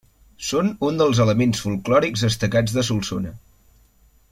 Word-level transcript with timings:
Són 0.51 0.71
un 0.87 0.97
dels 1.01 1.21
elements 1.25 1.61
folklòrics 1.65 2.25
destacats 2.27 2.77
de 2.79 2.87
Solsona. 2.91 3.37